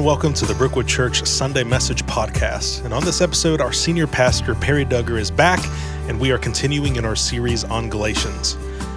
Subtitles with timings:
[0.00, 2.86] and welcome to the Brookwood Church Sunday Message Podcast.
[2.86, 5.60] And on this episode, our senior pastor, Perry Duggar, is back,
[6.08, 8.56] and we are continuing in our series on Galatians.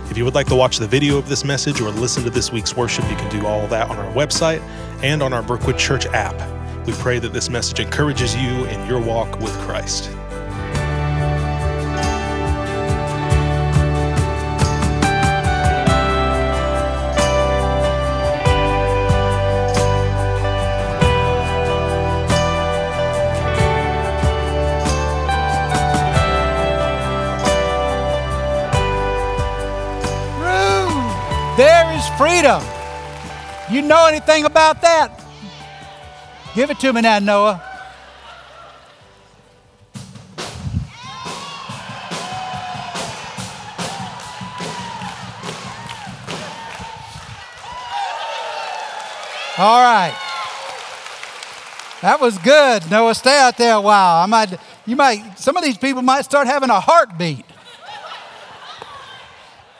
[0.09, 2.53] If you would like to watch the video of this message or listen to this
[2.53, 4.61] week's worship, you can do all that on our website
[5.03, 6.37] and on our Brookwood Church app.
[6.87, 10.09] We pray that this message encourages you in your walk with Christ.
[32.17, 32.61] Freedom.
[33.69, 35.19] You know anything about that?
[36.55, 37.61] Give it to me now, Noah.
[49.57, 50.17] All right.
[52.01, 52.89] That was good.
[52.91, 54.21] Noah, stay out there a while.
[54.21, 57.45] I might, you might, some of these people might start having a heartbeat.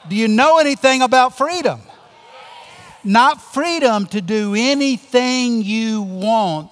[0.08, 1.82] Do you know anything about freedom?
[3.04, 6.72] Not freedom to do anything you want,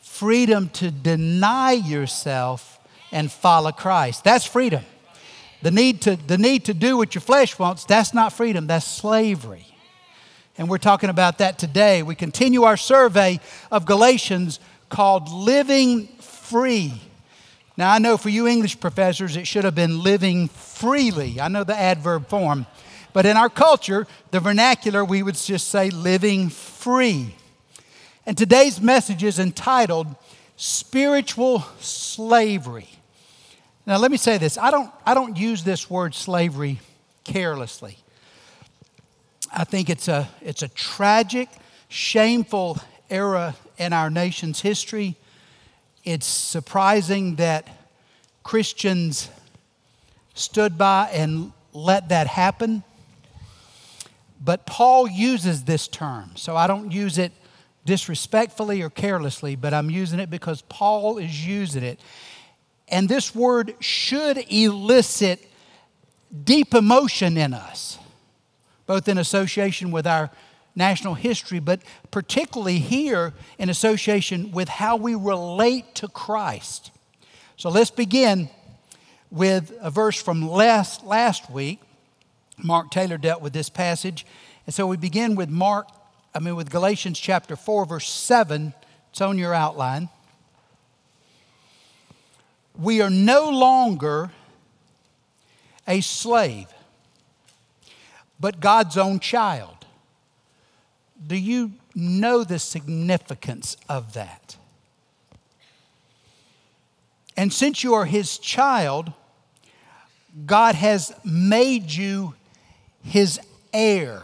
[0.00, 2.78] freedom to deny yourself
[3.10, 4.24] and follow Christ.
[4.24, 4.84] That's freedom.
[5.62, 8.86] The need to, the need to do what your flesh wants, that's not freedom, that's
[8.86, 9.66] slavery.
[10.58, 12.02] And we're talking about that today.
[12.02, 17.00] We continue our survey of Galatians called Living Free.
[17.76, 21.40] Now, I know for you English professors, it should have been living freely.
[21.40, 22.66] I know the adverb form.
[23.18, 27.34] But in our culture, the vernacular, we would just say living free.
[28.24, 30.14] And today's message is entitled
[30.56, 32.88] Spiritual Slavery.
[33.86, 36.78] Now, let me say this I don't, I don't use this word slavery
[37.24, 37.98] carelessly.
[39.52, 41.48] I think it's a, it's a tragic,
[41.88, 42.78] shameful
[43.10, 45.16] era in our nation's history
[46.04, 47.66] it's surprising that
[48.44, 49.28] Christians
[50.34, 52.84] stood by and let that happen.
[54.40, 57.32] But Paul uses this term, so I don't use it
[57.84, 61.98] disrespectfully or carelessly, but I'm using it because Paul is using it.
[62.88, 65.44] And this word should elicit
[66.44, 67.98] deep emotion in us,
[68.86, 70.30] both in association with our
[70.74, 76.90] national history, but particularly here in association with how we relate to Christ.
[77.56, 78.48] So let's begin
[79.30, 81.80] with a verse from last, last week.
[82.62, 84.26] Mark Taylor dealt with this passage.
[84.66, 85.88] And so we begin with Mark,
[86.34, 88.74] I mean, with Galatians chapter 4, verse 7.
[89.10, 90.08] It's on your outline.
[92.76, 94.30] We are no longer
[95.86, 96.66] a slave,
[98.38, 99.86] but God's own child.
[101.26, 104.56] Do you know the significance of that?
[107.36, 109.12] And since you are his child,
[110.46, 112.34] God has made you
[113.08, 113.40] his
[113.72, 114.22] heir.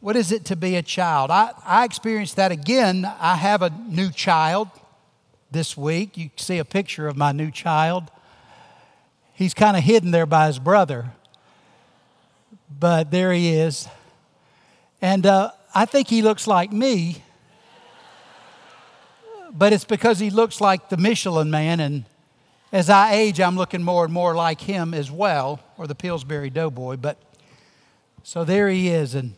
[0.00, 1.30] What is it to be a child?
[1.30, 3.04] I, I experienced that again.
[3.04, 4.68] I have a new child
[5.50, 6.16] this week.
[6.16, 8.10] You see a picture of my new child.
[9.34, 11.12] He's kind of hidden there by his brother,
[12.78, 13.88] but there he is.
[15.00, 17.22] And uh, I think he looks like me,
[19.50, 21.80] but it's because he looks like the Michelin man.
[21.80, 22.04] And
[22.72, 26.50] as I age, I'm looking more and more like him as well, or the Pillsbury
[26.50, 26.98] Doughboy.
[26.98, 27.16] But
[28.22, 29.14] so there he is.
[29.14, 29.32] And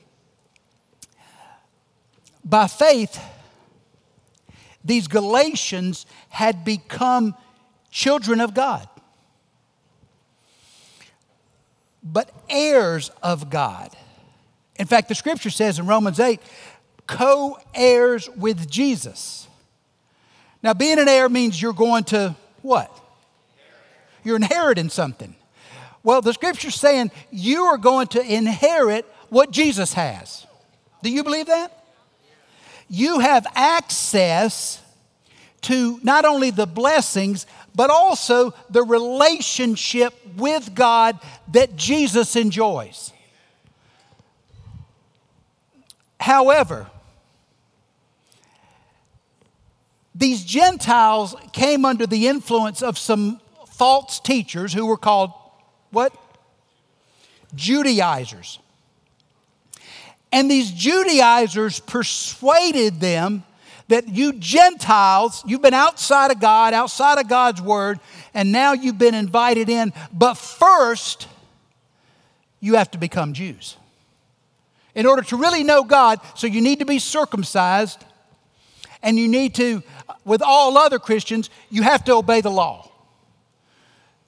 [2.44, 3.22] by faith,
[4.84, 7.36] these Galatians had become
[7.92, 8.88] children of God,
[12.02, 13.96] but heirs of God.
[14.74, 16.40] In fact, the scripture says in Romans 8,
[17.06, 19.46] co heirs with Jesus.
[20.60, 22.90] Now, being an heir means you're going to what?
[24.24, 25.36] You're inheriting something.
[26.02, 30.46] Well, the scripture's saying you are going to inherit what Jesus has.
[31.02, 31.84] Do you believe that?
[32.88, 34.82] You have access
[35.62, 41.18] to not only the blessings, but also the relationship with God
[41.52, 43.12] that Jesus enjoys.
[46.20, 46.88] However,
[50.14, 55.32] these Gentiles came under the influence of some false teachers who were called
[55.92, 56.12] what?
[57.54, 58.58] Judaizers.
[60.32, 63.44] And these Judaizers persuaded them
[63.88, 68.00] that you Gentiles, you've been outside of God, outside of God's word,
[68.32, 69.92] and now you've been invited in.
[70.12, 71.28] But first,
[72.60, 73.76] you have to become Jews
[74.94, 76.20] in order to really know God.
[76.36, 78.04] So you need to be circumcised
[79.02, 79.82] And you need to,
[80.24, 82.88] with all other Christians, you have to obey the law.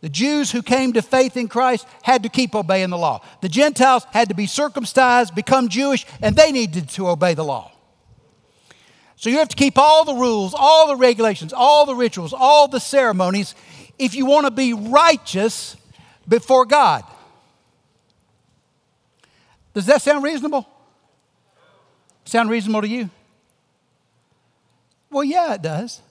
[0.05, 3.23] The Jews who came to faith in Christ had to keep obeying the law.
[3.41, 7.73] The Gentiles had to be circumcised, become Jewish, and they needed to obey the law.
[9.17, 12.69] So you have to keep all the rules, all the regulations, all the rituals, all
[12.69, 13.55] the ceremonies
[13.99, 15.75] if you want to be righteous
[16.29, 17.03] before God.
[19.73, 20.69] Does that sound reasonable?
[22.27, 23.09] Sound reasonable to you?
[25.11, 26.03] Well, yeah, it does.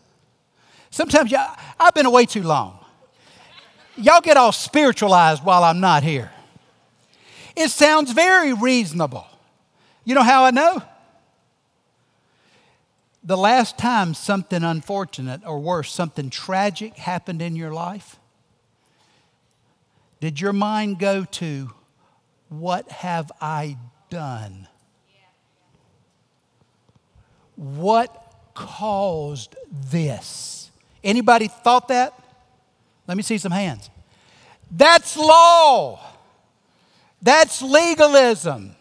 [0.90, 2.80] Sometimes y'all, I've been away too long.
[3.96, 6.32] Y'all get all spiritualized while I'm not here.
[7.56, 9.28] It sounds very reasonable.
[10.04, 10.82] You know how I know?
[13.24, 18.18] The last time something unfortunate or worse, something tragic happened in your life,
[20.20, 21.72] did your mind go to,
[22.50, 23.78] What have I
[24.10, 24.68] done?
[27.56, 30.72] What caused this?
[31.04, 32.14] Anybody thought that?
[33.08, 33.90] Let me see some hands.
[34.72, 36.00] That's law.
[37.22, 38.76] That's legalism.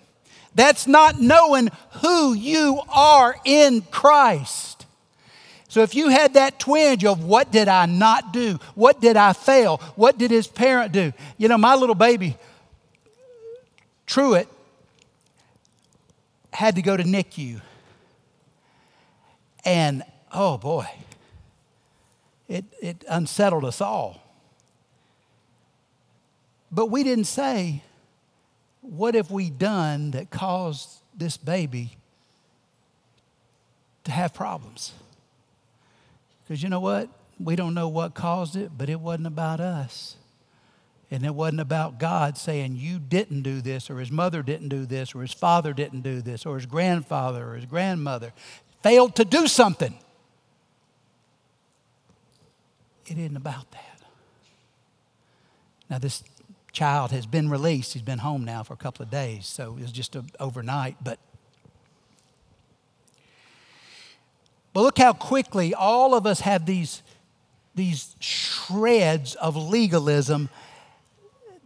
[0.55, 1.71] That's not knowing
[2.03, 4.87] who you are in Christ.
[5.69, 8.59] So if you had that twinge of what did I not do?
[8.75, 9.79] What did I fail?
[9.97, 11.13] What did his parent do?
[11.39, 12.37] You know, my little baby,
[14.05, 14.49] Truett,
[16.53, 17.63] had to go to NICU.
[19.65, 20.87] And oh boy,
[22.49, 24.23] it, it unsettled us all.
[26.71, 27.83] But we didn't say,
[28.81, 31.97] what have we done that caused this baby
[34.05, 34.93] to have problems?
[36.43, 37.09] Because you know what?
[37.39, 40.17] We don't know what caused it, but it wasn't about us.
[41.11, 44.87] And it wasn't about God saying, You didn't do this, or his mother didn't do
[44.87, 48.33] this, or his father didn't do this, or his grandfather or his grandmother
[48.83, 49.95] failed to do something.
[53.07, 54.01] It isn't about that.
[55.91, 56.23] Now, this
[56.73, 57.93] child has been released.
[57.93, 60.97] He's been home now for a couple of days, so it was just a, overnight.
[61.03, 61.19] But,
[64.73, 67.03] but look how quickly all of us have these,
[67.75, 70.49] these shreds of legalism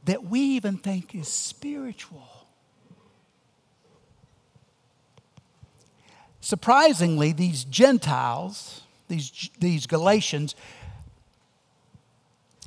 [0.07, 2.29] that we even think is spiritual.
[6.41, 10.55] Surprisingly, these Gentiles, these, these Galatians,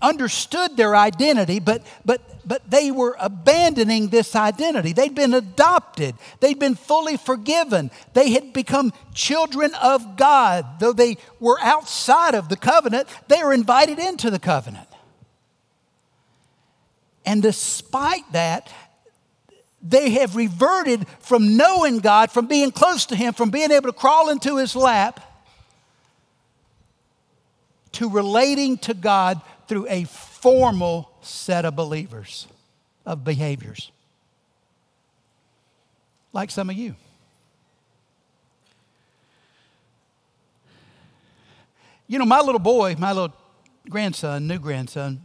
[0.02, 4.94] understood their identity, but, but, but they were abandoning this identity.
[4.94, 10.80] They'd been adopted, they'd been fully forgiven, they had become children of God.
[10.80, 14.88] Though they were outside of the covenant, they were invited into the covenant.
[17.26, 18.72] And despite that,
[19.82, 23.98] they have reverted from knowing God, from being close to Him, from being able to
[23.98, 25.22] crawl into His lap,
[27.94, 32.48] to relating to God through a formal set of believers,
[33.06, 33.92] of behaviors.
[36.34, 36.96] Like some of you.
[42.08, 43.36] You know, my little boy, my little
[43.88, 45.22] grandson, new grandson,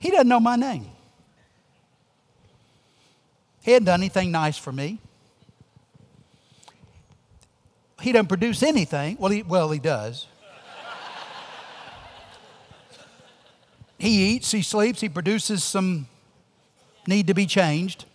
[0.00, 0.90] he doesn't know my name.
[3.62, 4.98] He hadn't done anything nice for me.
[8.00, 9.16] He doesn't produce anything.
[9.20, 10.26] Well, he, well, he does.
[13.98, 16.08] He eats, he sleeps, he produces some
[17.06, 18.06] need to be changed.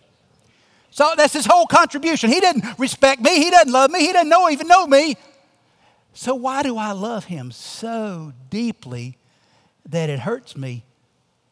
[0.90, 2.30] So that's his whole contribution.
[2.30, 5.16] He didn't respect me, he doesn't love me, he doesn't know even know me.
[6.12, 9.16] So why do I love him so deeply
[9.88, 10.84] that it hurts me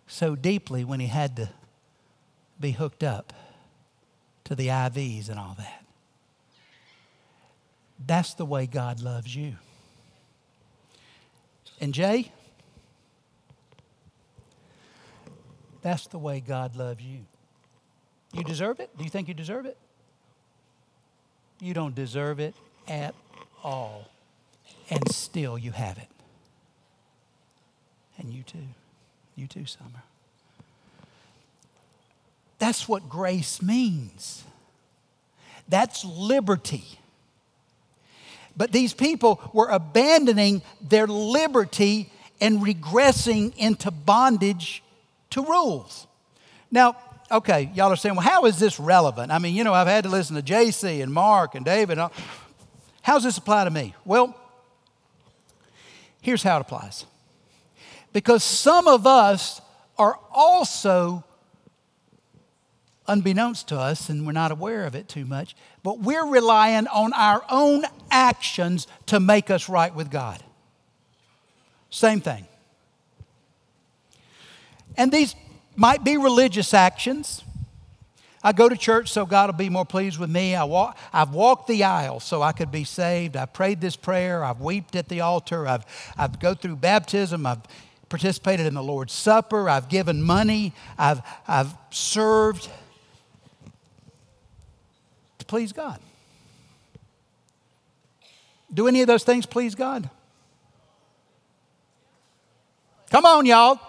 [0.07, 1.51] so deeply when he had to
[2.59, 3.33] be hooked up
[4.45, 5.85] to the IVs and all that?
[8.05, 9.57] That's the way God loves you.
[11.81, 12.33] And Jay,
[15.83, 17.21] That's the way God loves you.
[18.33, 18.91] You deserve it?
[18.97, 19.77] Do you think you deserve it?
[21.61, 22.55] You don't deserve it
[22.87, 23.15] at
[23.63, 24.09] all.
[24.91, 26.09] And still you have it.
[28.19, 28.59] And you too.
[29.37, 30.03] You too, Summer.
[32.59, 34.45] That's what grace means.
[35.69, 36.99] That's liberty.
[38.57, 44.83] But these people were abandoning their liberty and regressing into bondage
[45.31, 46.07] to rules.
[46.71, 46.97] Now,
[47.31, 49.33] okay, y'all are saying, well, how is this relevant?
[49.33, 51.99] I mean, you know, I've had to listen to JC and Mark and David.
[51.99, 52.11] And
[53.03, 53.95] how does this apply to me?
[54.05, 54.37] Well,
[56.21, 57.07] here's how it applies.
[58.13, 59.61] Because some of us
[59.99, 61.25] are also
[63.07, 67.13] unbeknownst to us, and we're not aware of it too much, but we're relying on
[67.15, 70.43] our own actions to make us right with God.
[71.91, 72.47] Same thing.
[74.99, 75.37] And these
[75.77, 77.45] might be religious actions.
[78.43, 80.55] I go to church so God will be more pleased with me.
[80.55, 83.37] I walk, I've walked the aisle so I could be saved.
[83.37, 84.45] I've prayed this prayer.
[84.45, 85.67] I've wept at the altar.
[85.67, 85.85] I've,
[86.17, 87.47] I've go through baptism.
[87.47, 87.61] I've
[88.09, 89.69] participated in the Lord's Supper.
[89.69, 90.73] I've given money.
[90.99, 92.69] I've, I've served
[95.39, 96.01] to please God.
[98.73, 100.11] Do any of those things please God?
[103.11, 103.81] Come on, y'all.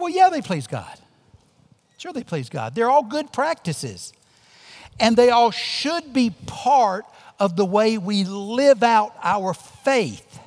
[0.00, 0.98] Well, yeah, they please God.
[1.98, 2.74] Sure, they please God.
[2.74, 4.14] They're all good practices.
[4.98, 7.04] And they all should be part
[7.38, 10.40] of the way we live out our faith.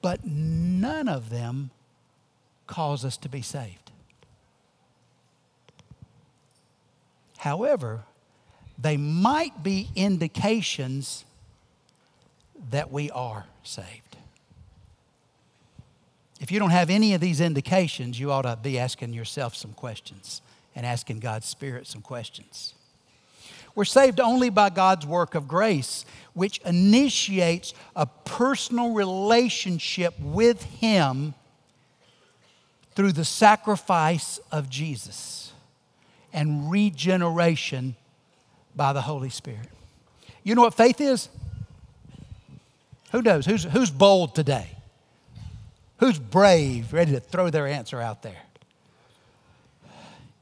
[0.00, 1.70] But none of them
[2.68, 3.90] cause us to be saved.
[7.38, 8.04] However,
[8.78, 11.24] they might be indications
[12.70, 14.11] that we are saved.
[16.42, 19.72] If you don't have any of these indications, you ought to be asking yourself some
[19.74, 20.42] questions
[20.74, 22.74] and asking God's Spirit some questions.
[23.76, 31.34] We're saved only by God's work of grace, which initiates a personal relationship with Him
[32.96, 35.52] through the sacrifice of Jesus
[36.32, 37.94] and regeneration
[38.74, 39.68] by the Holy Spirit.
[40.42, 41.28] You know what faith is?
[43.12, 43.46] Who knows?
[43.46, 44.70] Who's, who's bold today?
[46.02, 48.42] Who's brave, ready to throw their answer out there?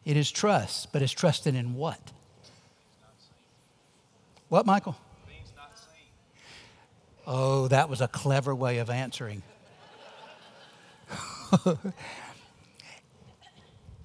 [0.06, 2.00] It is trust, but it's trusting in what?
[4.48, 4.96] What, Michael?
[7.26, 9.42] Oh, that was a clever way of answering.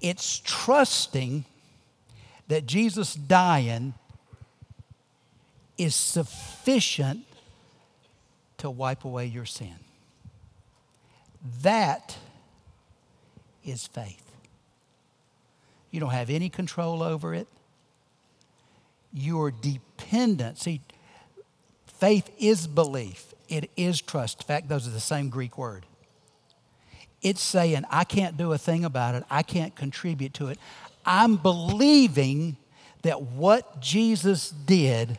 [0.02, 1.46] it's trusting
[2.48, 3.94] that Jesus dying
[5.78, 7.24] is sufficient
[8.58, 9.76] to wipe away your sin.
[11.62, 12.16] That
[13.64, 14.22] is faith.
[15.90, 17.46] You don't have any control over it.
[19.12, 20.58] You're dependent.
[20.58, 20.80] See,
[21.86, 24.42] faith is belief, it is trust.
[24.42, 25.86] In fact, those are the same Greek word.
[27.22, 30.58] It's saying, I can't do a thing about it, I can't contribute to it.
[31.04, 32.56] I'm believing
[33.02, 35.18] that what Jesus did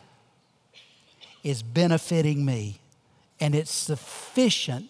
[1.44, 2.80] is benefiting me,
[3.40, 4.90] and it's sufficient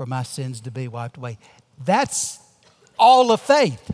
[0.00, 1.36] for my sins to be wiped away.
[1.84, 2.38] That's
[2.98, 3.90] all of faith.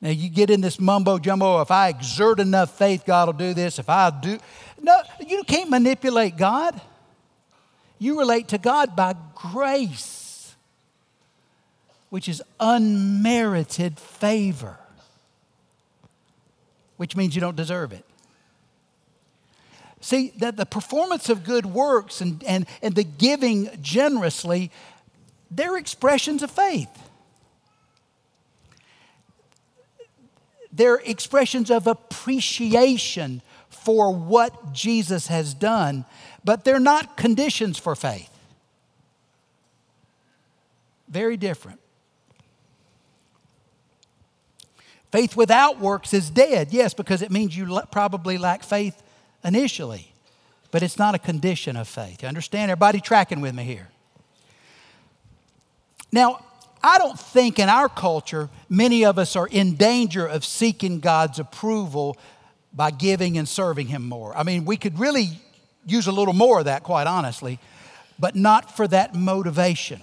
[0.00, 1.60] Now you get in this mumbo jumbo.
[1.62, 3.80] If I exert enough faith, God will do this.
[3.80, 4.38] If I do,
[4.80, 6.80] no, you can't manipulate God.
[7.98, 10.54] You relate to God by grace,
[12.10, 14.78] which is unmerited favor,
[16.98, 18.04] which means you don't deserve it.
[20.06, 24.70] See, that the performance of good works and, and, and the giving generously,
[25.50, 26.88] they're expressions of faith.
[30.72, 36.04] They're expressions of appreciation for what Jesus has done,
[36.44, 38.30] but they're not conditions for faith.
[41.08, 41.80] Very different.
[45.10, 49.02] Faith without works is dead, yes, because it means you probably lack faith
[49.44, 50.12] initially,
[50.70, 52.22] but it's not a condition of faith.
[52.22, 52.70] You understand?
[52.70, 53.88] Everybody tracking with me here?
[56.12, 56.44] Now,
[56.82, 61.38] I don't think in our culture many of us are in danger of seeking God's
[61.38, 62.16] approval
[62.72, 64.36] by giving and serving Him more.
[64.36, 65.30] I mean, we could really
[65.84, 67.58] use a little more of that, quite honestly,
[68.18, 70.00] but not for that motivation.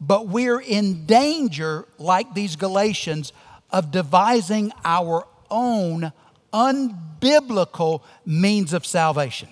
[0.00, 3.32] But we're in danger, like these Galatians,
[3.70, 6.12] of devising our own
[6.52, 9.48] unbiblical means of salvation.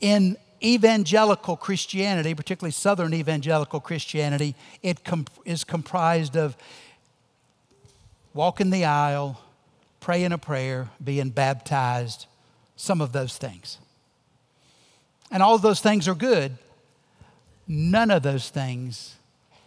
[0.00, 4.98] In evangelical Christianity, particularly Southern evangelical Christianity, it
[5.44, 6.56] is comprised of
[8.32, 9.40] walking the aisle,
[10.00, 12.26] praying a prayer, being baptized,
[12.76, 13.78] some of those things.
[15.30, 16.56] And all those things are good.
[17.66, 19.16] None of those things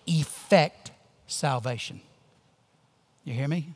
[0.06, 0.92] effect
[1.28, 2.02] salvation.
[3.28, 3.74] You hear me?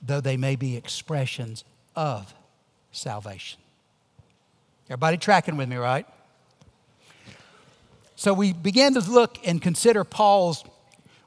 [0.00, 2.32] Though they may be expressions of
[2.90, 3.60] salvation.
[4.86, 6.06] Everybody tracking with me, right?
[8.14, 10.64] So we began to look and consider Paul's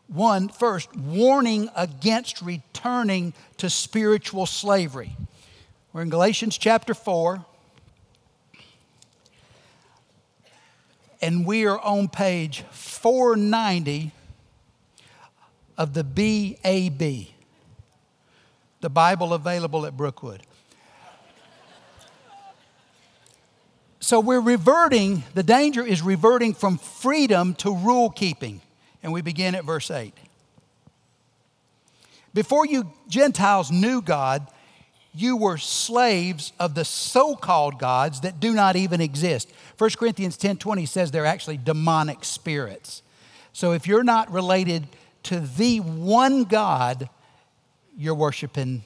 [0.08, 5.16] one first warning against returning to spiritual slavery.
[5.94, 7.46] We're in Galatians chapter 4.
[11.22, 14.14] and we are on page 490
[15.80, 17.28] of the BAB,
[18.82, 20.44] the Bible available at Brookwood.
[24.02, 28.62] So we're reverting, the danger is reverting from freedom to rule keeping.
[29.02, 30.14] And we begin at verse 8.
[32.34, 34.48] Before you Gentiles knew God,
[35.14, 39.50] you were slaves of the so-called gods that do not even exist.
[39.78, 43.02] 1 Corinthians 10:20 says they're actually demonic spirits.
[43.54, 44.88] So if you're not related
[45.24, 47.10] to the one God,
[47.98, 48.84] you're worshiping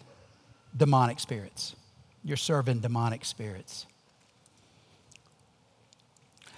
[0.76, 1.76] demonic spirits.
[2.24, 3.86] You're serving demonic spirits.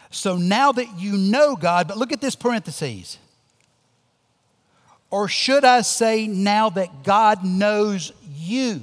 [0.09, 3.17] So now that you know God, but look at this parentheses.
[5.09, 8.81] Or should I say, now that God knows you?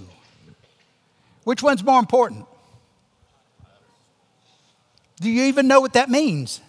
[1.44, 2.46] Which one's more important?
[5.20, 6.60] Do you even know what that means?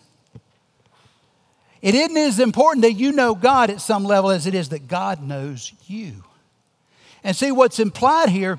[1.84, 4.88] It isn't as important that you know God at some level as it is that
[4.88, 6.24] God knows you.
[7.25, 8.58] And see, what's implied here,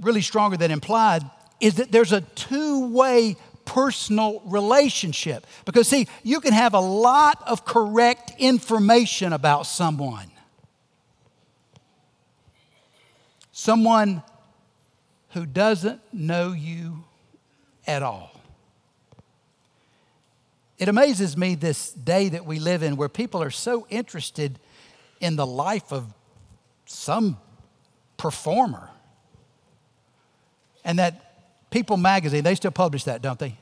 [0.00, 1.22] really stronger than implied,
[1.60, 3.36] is that there's a two way
[3.66, 5.46] personal relationship.
[5.66, 10.30] Because, see, you can have a lot of correct information about someone.
[13.52, 14.22] Someone
[15.32, 17.04] who doesn't know you
[17.86, 18.33] at all.
[20.84, 24.58] It amazes me this day that we live in where people are so interested
[25.18, 26.12] in the life of
[26.84, 27.38] some
[28.18, 28.90] performer.
[30.84, 31.24] And that
[31.70, 33.56] People magazine, they still publish that, don't they?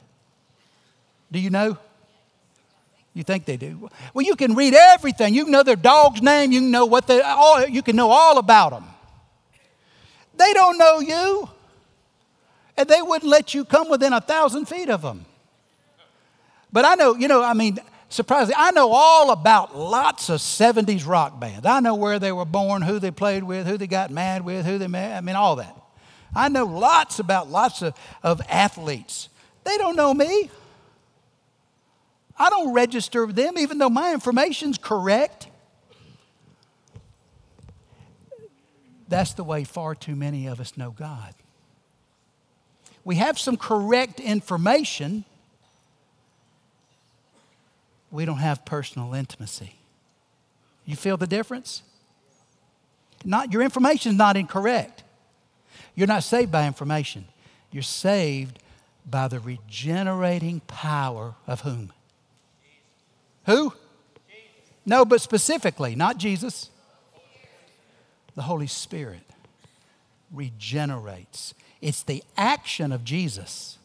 [1.31, 1.79] Do you know?
[3.15, 3.89] You think they do?
[4.13, 5.33] Well, you can read everything.
[5.33, 6.51] You know their dog's name.
[6.51, 7.65] You know what they all.
[7.67, 8.85] You can know all about them.
[10.37, 11.49] They don't know you,
[12.77, 15.25] and they wouldn't let you come within a thousand feet of them.
[16.73, 21.07] But I know, you know, I mean, surprisingly, I know all about lots of 70s
[21.07, 21.67] rock bands.
[21.67, 24.65] I know where they were born, who they played with, who they got mad with,
[24.65, 25.17] who they met.
[25.17, 25.77] I mean, all that.
[26.35, 29.29] I know lots about lots of, of athletes.
[29.65, 30.51] They don't know me.
[32.39, 35.49] I don't register with them, even though my information's correct.
[39.09, 41.35] That's the way far too many of us know God.
[43.05, 45.25] We have some correct information,
[48.13, 49.75] we don't have personal intimacy.
[50.85, 51.83] You feel the difference?
[53.25, 55.03] Not, your information is not incorrect.
[55.95, 57.25] You're not saved by information.
[57.71, 58.59] You're saved
[59.09, 61.93] by the regenerating power of whom?
[63.47, 63.73] Who?
[64.85, 66.71] No, but specifically, not Jesus.
[68.35, 69.23] The Holy Spirit
[70.33, 71.55] regenerates.
[71.81, 73.79] It's the action of Jesus,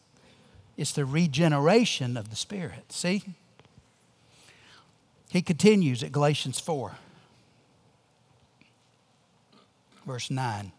[0.76, 2.92] it's the regeneration of the Spirit.
[2.92, 3.22] See?
[5.28, 6.92] He continues at Galatians 4,
[10.06, 10.72] verse 9.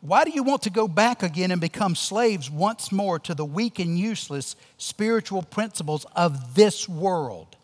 [0.00, 3.44] Why do you want to go back again and become slaves once more to the
[3.44, 7.56] weak and useless spiritual principles of this world?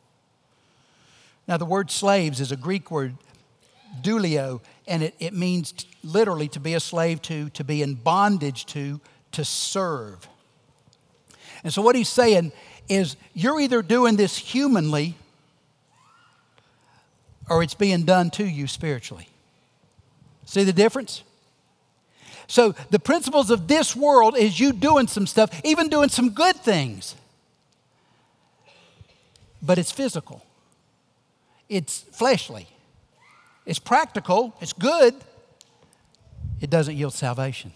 [1.47, 3.15] Now, the word slaves is a Greek word,
[4.03, 5.73] douleo, and it, it means
[6.03, 9.01] literally to be a slave to, to be in bondage to,
[9.33, 10.29] to serve.
[11.65, 12.53] And so, what he's saying
[12.89, 15.17] is you're either doing this humanly
[17.49, 19.29] or it's being done to you spiritually.
[20.45, 21.23] See the difference?
[22.47, 26.57] So the principles of this world is you doing some stuff, even doing some good
[26.57, 27.15] things.
[29.63, 30.45] But it's physical.
[31.69, 32.69] It's fleshly.
[33.65, 35.15] It's practical, it's good.
[36.61, 37.73] It doesn't yield salvation.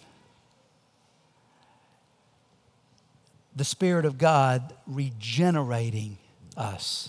[3.57, 6.19] The Spirit of God regenerating
[6.57, 7.09] us.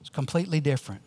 [0.00, 1.02] It's completely different.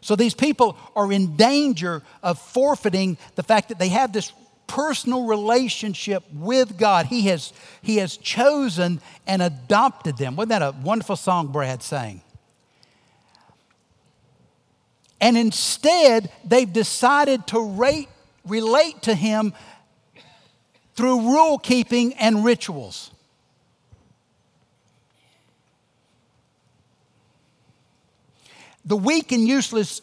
[0.00, 4.32] So these people are in danger of forfeiting the fact that they have this
[4.66, 7.06] personal relationship with God.
[7.06, 7.52] He has,
[7.82, 10.36] he has chosen and adopted them.
[10.36, 12.20] Wasn't that a wonderful song Brad sang?
[15.20, 18.08] And instead, they've decided to rate,
[18.46, 19.52] relate to Him
[20.94, 23.10] through rule keeping and rituals.
[28.88, 30.02] The weak and useless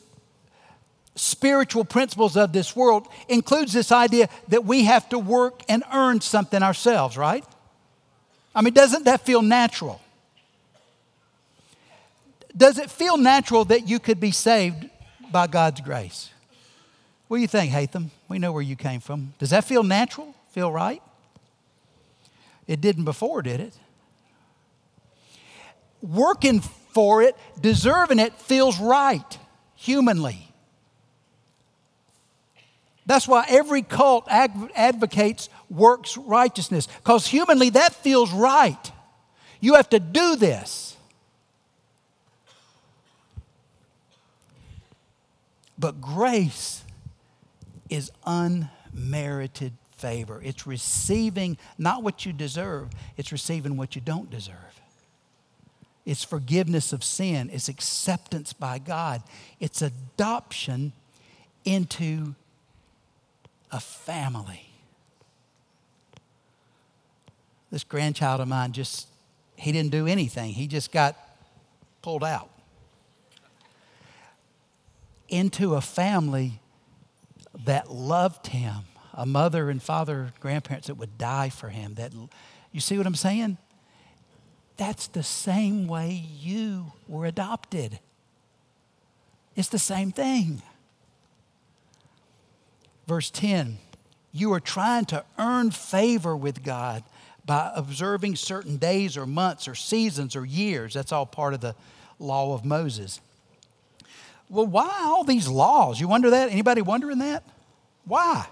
[1.16, 6.22] spiritual principles of this world includes this idea that we have to work and earn
[6.22, 7.44] something ourselves, right?
[8.54, 10.00] I mean, doesn't that feel natural?
[12.56, 14.90] Does it feel natural that you could be saved
[15.30, 16.30] by God's grace?
[17.28, 18.12] What do you think, Hatham?
[18.30, 19.34] We know where you came from.
[19.40, 20.34] Does that feel natural?
[20.52, 21.02] Feel right?
[22.66, 23.74] It didn't before, did it?
[26.06, 26.62] working
[26.96, 29.38] for it, deserving it, feels right
[29.76, 30.50] humanly.
[33.06, 38.92] That's why every cult advocates works righteousness, because humanly that feels right.
[39.60, 40.96] You have to do this.
[45.78, 46.86] But grace
[47.90, 50.42] is unmerited favor.
[50.44, 54.56] It's receiving not what you deserve, it's receiving what you don't deserve.
[56.06, 59.24] It's forgiveness of sin, it's acceptance by God,
[59.60, 60.94] it's adoption
[61.64, 62.36] into
[63.72, 64.70] a family.
[67.72, 69.08] This grandchild of mine just,
[69.56, 71.16] he didn't do anything, he just got
[72.04, 72.50] pulled out
[75.28, 76.60] into a family
[77.66, 81.96] that loved him, a mother and father, grandparents that would die for him.
[81.96, 82.14] That
[82.72, 83.58] you see what I'm saying?
[84.78, 88.00] That's the same way you were adopted.
[89.56, 90.62] It's the same thing.
[93.08, 93.78] Verse 10
[94.32, 97.04] You are trying to earn favor with God
[97.46, 100.94] by observing certain days or months or seasons or years.
[100.94, 101.76] That's all part of the
[102.20, 103.22] law of Moses.
[104.50, 106.00] Well, why all these laws?
[106.00, 106.52] You wonder that?
[106.52, 107.44] Anybody wondering that?
[108.06, 108.46] Why?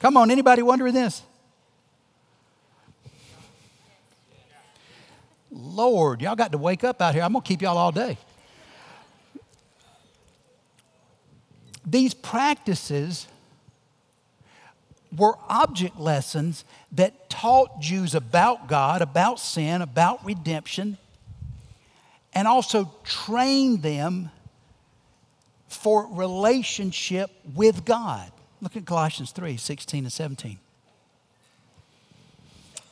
[0.00, 1.22] Come on, anybody wondering this?
[5.60, 7.22] Lord, y'all got to wake up out here.
[7.22, 8.18] I'm going to keep y'all all day.
[11.84, 13.26] These practices
[15.16, 20.98] were object lessons that taught Jews about God, about sin, about redemption,
[22.32, 24.30] and also trained them
[25.68, 28.30] for relationship with God.
[28.60, 30.58] Look at Colossians 3 16 and 17.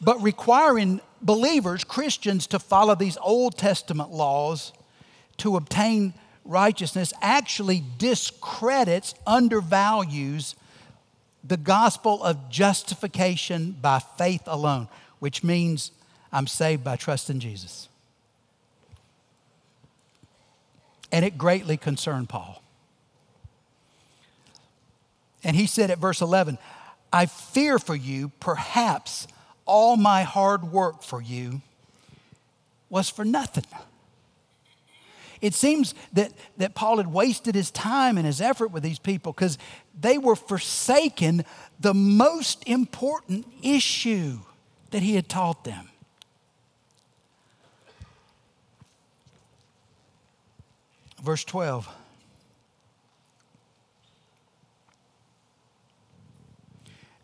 [0.00, 4.72] But requiring believers, Christians, to follow these Old Testament laws
[5.38, 10.56] to obtain righteousness actually discredits, undervalues
[11.44, 15.92] the gospel of justification by faith alone, which means
[16.32, 17.88] I'm saved by trust in Jesus.
[21.10, 22.62] And it greatly concerned Paul.
[25.44, 26.58] And he said at verse 11,
[27.12, 29.26] I fear for you, perhaps
[29.68, 31.60] all my hard work for you
[32.90, 33.64] was for nothing.
[35.40, 39.32] It seems that, that Paul had wasted his time and his effort with these people
[39.32, 39.56] because
[40.00, 41.44] they were forsaken
[41.78, 44.40] the most important issue
[44.90, 45.90] that he had taught them.
[51.22, 51.88] Verse 12.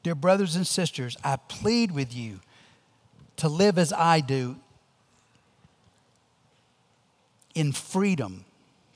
[0.04, 2.40] Dear brothers and sisters, I plead with you
[3.36, 4.56] to live as I do
[7.54, 8.44] in freedom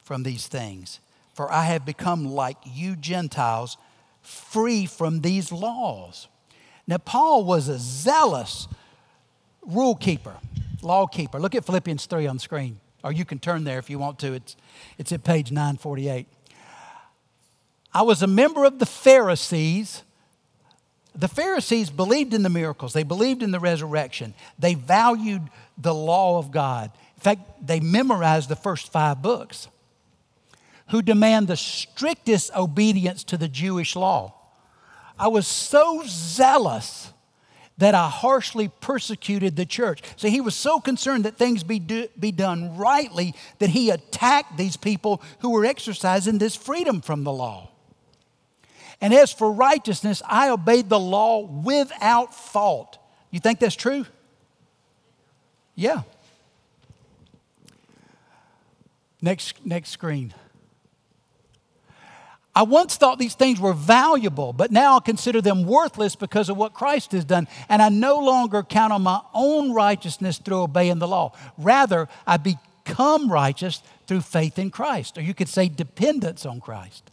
[0.04, 1.00] from these things.
[1.32, 3.78] For I have become like you Gentiles,
[4.20, 6.28] free from these laws.
[6.86, 8.68] Now, Paul was a zealous
[9.62, 10.36] rule keeper,
[10.82, 11.40] law keeper.
[11.40, 14.18] Look at Philippians 3 on the screen, or you can turn there if you want
[14.18, 14.34] to.
[14.34, 14.56] It's,
[14.98, 16.26] it's at page 948.
[17.94, 20.02] I was a member of the Pharisees
[21.18, 25.42] the Pharisees believed in the miracles, they believed in the resurrection, they valued
[25.76, 26.92] the law of God.
[27.16, 29.66] In fact, they memorized the first five books,
[30.90, 34.32] who demand the strictest obedience to the Jewish law.
[35.18, 37.12] I was so zealous
[37.78, 40.02] that I harshly persecuted the church.
[40.16, 44.56] So he was so concerned that things be, do, be done rightly that he attacked
[44.56, 47.67] these people who were exercising this freedom from the law.
[49.00, 52.98] And as for righteousness, I obeyed the law without fault.
[53.30, 54.06] You think that's true?
[55.74, 56.02] Yeah.
[59.20, 60.34] Next, next screen.
[62.54, 66.56] I once thought these things were valuable, but now I consider them worthless because of
[66.56, 67.46] what Christ has done.
[67.68, 71.36] And I no longer count on my own righteousness through obeying the law.
[71.56, 77.12] Rather, I become righteous through faith in Christ, or you could say dependence on Christ.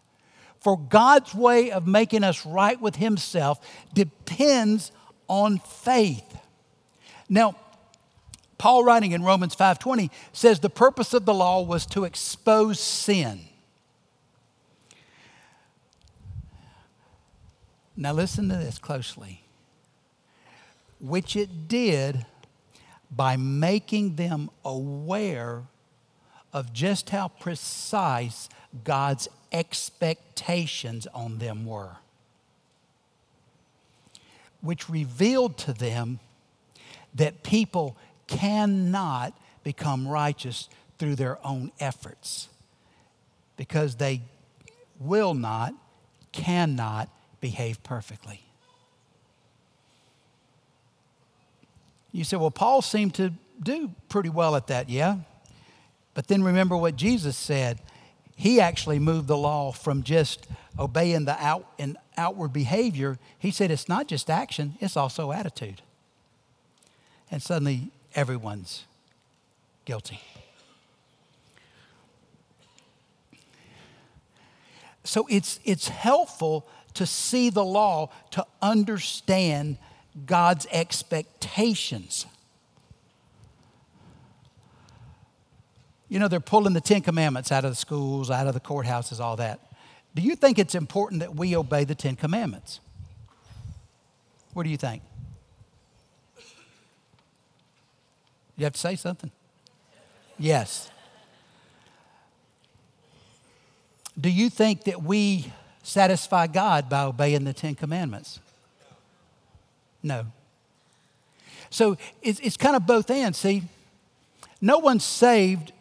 [0.65, 3.59] For God's way of making us right with Himself
[3.93, 4.91] depends
[5.27, 6.39] on faith.
[7.29, 7.55] Now,
[8.57, 13.41] Paul writing in Romans 5:20 says the purpose of the law was to expose sin.
[17.95, 19.43] Now listen to this closely.
[20.99, 22.25] Which it did
[23.11, 25.61] by making them aware
[26.51, 28.49] of just how precise
[28.83, 31.95] God's expectations on them were,
[34.61, 36.19] which revealed to them
[37.13, 37.95] that people
[38.27, 40.67] cannot become righteous
[40.99, 42.49] through their own efforts
[43.55, 44.21] because they
[44.99, 45.73] will not,
[46.33, 48.41] cannot behave perfectly.
[52.11, 55.17] You say, well, Paul seemed to do pretty well at that, yeah?
[56.13, 57.79] But then remember what Jesus said.
[58.35, 63.17] He actually moved the law from just obeying the out and outward behavior.
[63.39, 65.81] He said it's not just action, it's also attitude.
[67.31, 68.85] And suddenly everyone's
[69.85, 70.19] guilty.
[75.05, 79.77] So it's, it's helpful to see the law to understand
[80.25, 82.25] God's expectations.
[86.07, 89.19] You know, they're pulling the Ten Commandments out of the schools, out of the courthouses,
[89.19, 89.59] all that.
[90.13, 92.79] Do you think it's important that we obey the Ten Commandments?
[94.53, 95.01] What do you think?
[98.57, 99.31] You have to say something?
[100.37, 100.89] Yes.
[104.19, 105.51] Do you think that we
[105.83, 108.39] satisfy God by obeying the Ten Commandments?
[110.01, 110.25] No.
[111.69, 113.39] So it's, it's kind of both ends.
[113.39, 113.63] See,
[114.61, 115.73] no one's saved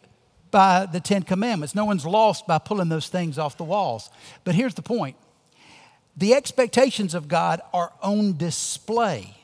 [0.55, 4.09] by the Ten Commandments, no one's lost by pulling those things off the walls.
[4.45, 5.17] But here's the point
[6.17, 9.37] the expectations of God are on display.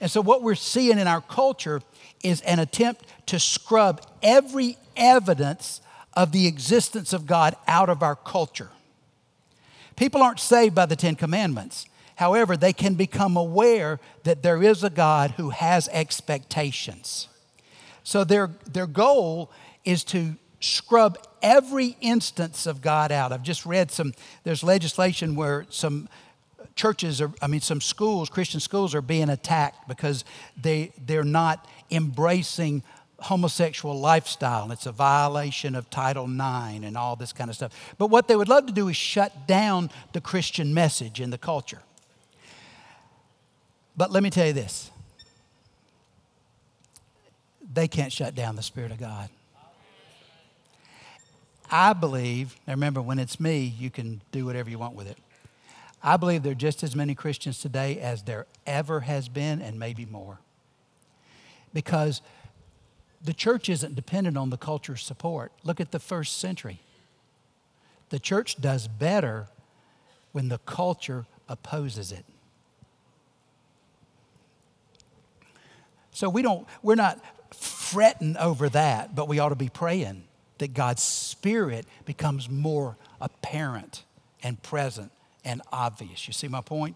[0.00, 1.82] And so, what we're seeing in our culture
[2.22, 5.80] is an attempt to scrub every evidence
[6.14, 8.70] of the existence of God out of our culture.
[9.96, 11.86] People aren't saved by the Ten Commandments.
[12.14, 17.26] However, they can become aware that there is a God who has expectations.
[18.04, 19.50] So their, their goal
[19.84, 23.32] is to scrub every instance of God out.
[23.32, 26.08] I've just read some, there's legislation where some
[26.74, 30.24] churches are, I mean, some schools, Christian schools are being attacked because
[30.60, 32.82] they, they're not embracing
[33.18, 34.70] homosexual lifestyle.
[34.72, 37.94] It's a violation of Title IX and all this kind of stuff.
[37.98, 41.38] But what they would love to do is shut down the Christian message in the
[41.38, 41.82] culture.
[43.96, 44.90] But let me tell you this
[47.72, 49.30] they can't shut down the Spirit of God.
[51.72, 55.16] I believe, now remember, when it's me, you can do whatever you want with it.
[56.02, 59.78] I believe there are just as many Christians today as there ever has been, and
[59.78, 60.38] maybe more.
[61.72, 62.20] Because
[63.24, 65.50] the church isn't dependent on the culture's support.
[65.64, 66.80] Look at the first century.
[68.10, 69.46] The church does better
[70.32, 72.26] when the culture opposes it.
[76.10, 77.18] So we don't, we're not
[77.54, 80.24] fretting over that, but we ought to be praying
[80.62, 84.04] that God's Spirit becomes more apparent
[84.44, 85.10] and present
[85.44, 86.28] and obvious.
[86.28, 86.94] You see my point?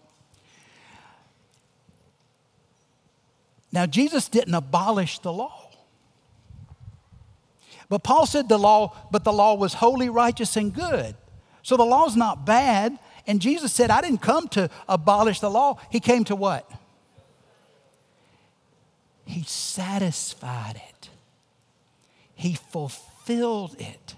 [3.73, 5.69] Now, Jesus didn't abolish the law.
[7.89, 11.15] But Paul said the law, but the law was holy, righteous, and good.
[11.61, 12.97] So the law's not bad.
[13.27, 15.77] And Jesus said, I didn't come to abolish the law.
[15.89, 16.71] He came to what?
[19.25, 21.09] He satisfied it,
[22.33, 24.15] He fulfilled it.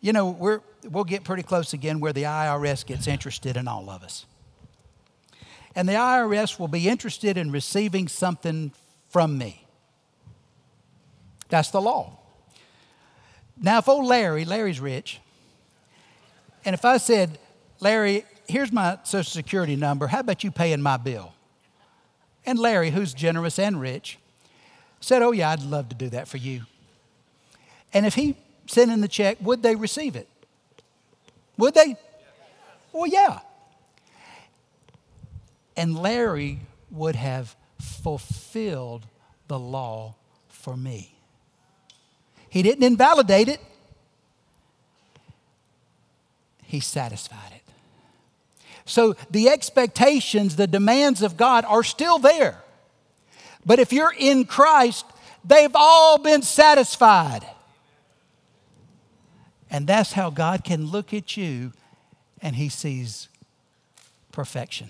[0.00, 3.88] You know, we're, we'll get pretty close again where the IRS gets interested in all
[3.88, 4.26] of us.
[5.74, 8.72] And the IRS will be interested in receiving something
[9.10, 9.66] from me.
[11.48, 12.18] That's the law.
[13.60, 15.20] Now, if old Larry, Larry's rich,
[16.64, 17.38] and if I said,
[17.80, 21.32] Larry, here's my social security number, how about you paying my bill?
[22.46, 24.18] And Larry, who's generous and rich,
[25.00, 26.62] said, Oh, yeah, I'd love to do that for you.
[27.94, 28.34] And if he
[28.66, 30.28] sent in the check, would they receive it?
[31.56, 31.96] Would they?
[32.92, 33.40] Well, yeah.
[35.76, 39.06] And Larry would have fulfilled
[39.48, 40.16] the law
[40.48, 41.14] for me.
[42.48, 43.60] He didn't invalidate it,
[46.62, 47.62] he satisfied it.
[48.86, 52.62] So the expectations, the demands of God are still there.
[53.64, 55.06] But if you're in Christ,
[55.44, 57.44] they've all been satisfied.
[59.74, 61.72] And that's how God can look at you
[62.40, 63.28] and he sees
[64.30, 64.88] perfection.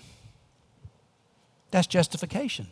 [1.70, 2.66] That's justification.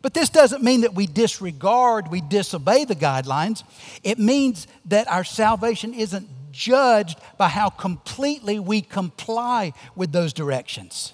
[0.00, 3.62] But this doesn't mean that we disregard, we disobey the guidelines.
[4.02, 11.12] It means that our salvation isn't judged by how completely we comply with those directions.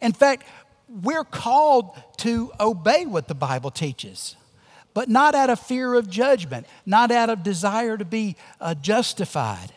[0.00, 0.46] In fact,
[0.88, 4.36] we're called to obey what the Bible teaches,
[4.94, 9.72] but not out of fear of judgment, not out of desire to be uh, justified.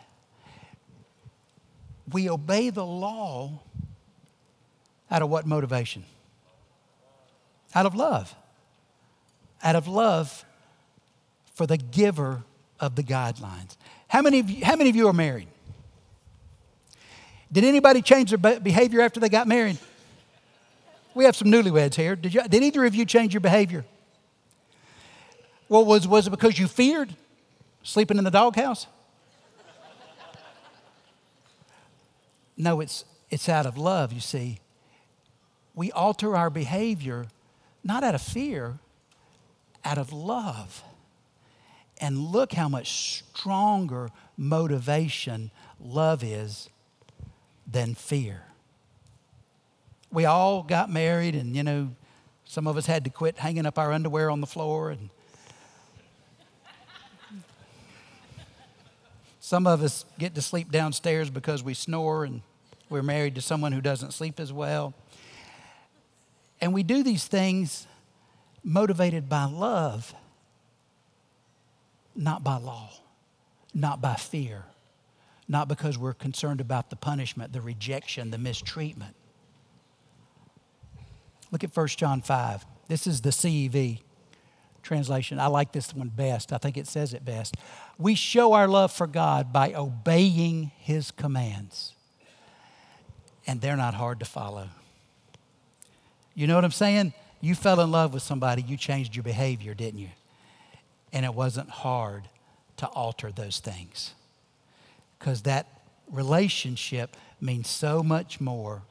[2.12, 3.62] We obey the law
[5.10, 6.04] out of what motivation?
[7.76, 8.34] out of love,
[9.62, 10.46] out of love
[11.54, 12.44] for the giver
[12.80, 13.76] of the guidelines.
[14.08, 15.50] How many of you, how many of you are married?
[17.52, 19.78] Did anybody change their behavior after they got married?
[21.14, 22.16] We have some newlyweds here.
[22.16, 23.86] Did, you, did either of you change your behavior?
[25.68, 27.16] Well, was, was it because you feared
[27.84, 28.88] sleeping in the doghouse?
[32.58, 34.60] No, it's, it's out of love, you see.
[35.74, 37.28] We alter our behavior
[37.86, 38.80] not out of fear,
[39.86, 40.84] out of love.
[42.02, 46.68] And look how much stronger motivation love is
[47.72, 48.42] than fear.
[50.12, 51.92] We all got married, and you know,
[52.44, 55.10] some of us had to quit hanging up our underwear on the floor, and
[59.46, 62.42] some of us get to sleep downstairs because we snore, and
[62.90, 64.96] we're married to someone who doesn't sleep as well.
[66.60, 67.86] And we do these things
[68.64, 70.16] motivated by love,
[72.16, 72.90] not by law,
[73.72, 74.64] not by fear,
[75.48, 79.16] not because we're concerned about the punishment, the rejection, the mistreatment.
[81.52, 82.66] Look at 1 John 5.
[82.88, 84.00] This is the CEV
[84.86, 85.40] translation.
[85.40, 86.54] I like this one best.
[86.54, 87.56] I think it says it best.
[87.98, 91.94] We show our love for God by obeying his commands.
[93.48, 94.70] And they're not hard to follow.
[96.34, 97.14] You know what I'm saying?
[97.42, 100.10] You fell in love with somebody, you changed your behavior, didn't you?
[101.12, 102.30] And it wasn't hard
[102.78, 104.14] to alter those things.
[105.18, 105.68] Because that
[106.12, 108.84] relationship means so much more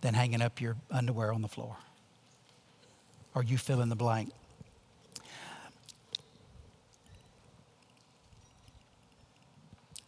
[0.00, 1.76] than hanging up your underwear on the floor
[3.34, 4.30] or you fill in the blank.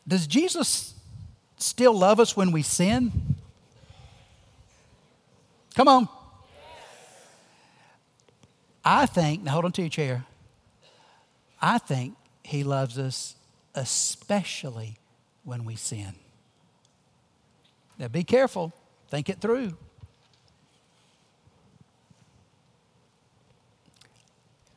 [0.06, 0.94] Does Jesus
[1.56, 3.12] still love us when we sin?
[5.76, 6.08] Come on.
[8.84, 10.24] I think, now hold on to your chair.
[11.60, 13.36] I think he loves us
[13.74, 14.98] especially
[15.44, 16.14] when we sin.
[17.98, 18.72] Now be careful,
[19.10, 19.76] think it through.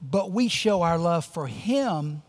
[0.04, 2.22] But we show our love for him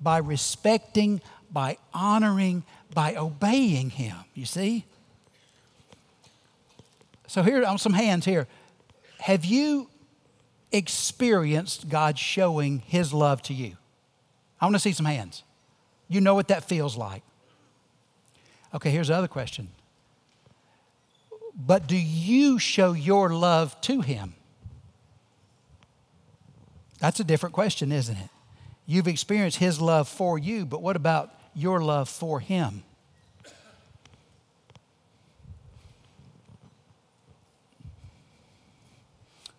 [0.00, 4.16] by respecting, by honoring, by obeying him.
[4.34, 4.84] You see?
[7.28, 8.48] So here on some hands here.
[9.20, 9.88] Have you
[10.72, 13.76] experienced God showing his love to you?
[14.60, 15.44] I want to see some hands.
[16.08, 17.22] You know what that feels like.
[18.74, 19.68] Okay, here's the other question.
[21.54, 24.34] But do you show your love to him?
[27.00, 28.28] That's a different question, isn't it?
[28.86, 32.82] You've experienced his love for you, but what about your love for him?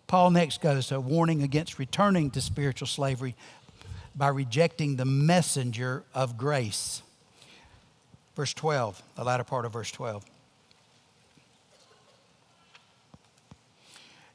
[0.06, 3.34] Paul next goes to a warning against returning to spiritual slavery
[4.14, 7.02] by rejecting the messenger of grace.
[8.36, 10.22] Verse 12, the latter part of verse 12.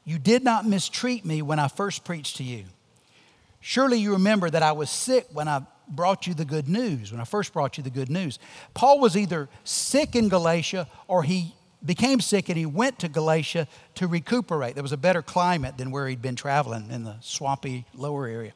[0.04, 2.64] You did not mistreat me when I first preached to you.
[3.60, 7.20] Surely you remember that I was sick when I brought you the good news, when
[7.20, 8.38] I first brought you the good news.
[8.74, 13.66] Paul was either sick in Galatia or he became sick and he went to Galatia
[13.94, 14.74] to recuperate.
[14.74, 18.52] There was a better climate than where he'd been traveling in the swampy lower area.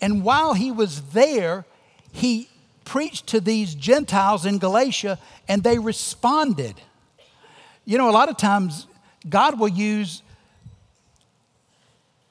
[0.00, 1.64] And while he was there,
[2.12, 2.48] he
[2.84, 6.74] preached to these Gentiles in Galatia and they responded.
[7.84, 8.86] You know, a lot of times
[9.28, 10.22] God will use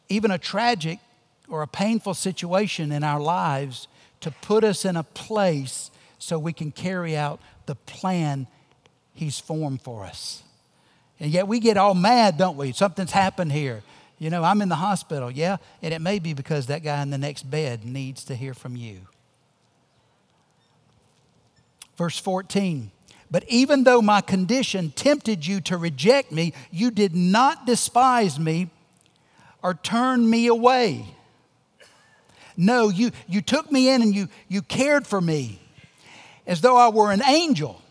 [0.10, 1.00] even a tragic
[1.54, 3.88] or a painful situation in our lives
[4.22, 8.48] to put us in a place so we can carry out the plan
[9.14, 10.42] He's formed for us.
[11.20, 12.72] And yet we get all mad, don't we?
[12.72, 13.84] Something's happened here.
[14.18, 15.30] You know, I'm in the hospital.
[15.30, 18.56] Yeah, and it may be because that guy in the next bed needs to hear
[18.56, 19.02] from you.
[21.98, 22.90] Verse 14.
[23.30, 28.72] But even though my condition tempted you to reject me, you did not despise me
[29.62, 31.06] or turn me away.
[32.56, 35.60] No, you, you took me in and you, you cared for me
[36.46, 37.82] as though I were an angel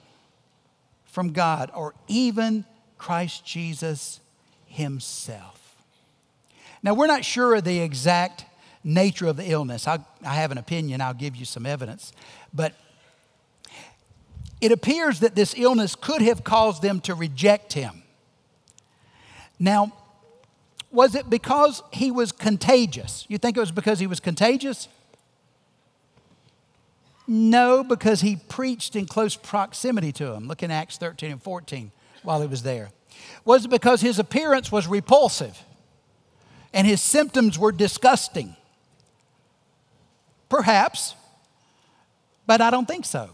[1.06, 2.64] from God or even
[2.98, 4.20] Christ Jesus
[4.66, 5.76] Himself.
[6.82, 8.44] Now, we're not sure of the exact
[8.84, 9.86] nature of the illness.
[9.86, 12.12] I, I have an opinion, I'll give you some evidence.
[12.52, 12.74] But
[14.60, 18.02] it appears that this illness could have caused them to reject Him.
[19.58, 19.92] Now,
[20.93, 23.24] was it because he was contagious?
[23.28, 24.88] You think it was because he was contagious?
[27.26, 30.49] No, because he preached in close proximity to him.
[30.49, 32.90] Look in Acts 13 and 14 while he was there.
[33.45, 35.64] Was it because his appearance was repulsive?
[36.72, 38.57] and his symptoms were disgusting.
[40.49, 41.14] Perhaps,
[42.47, 43.30] but I don't think so.